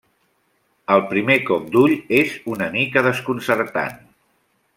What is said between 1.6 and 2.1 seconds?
d'ull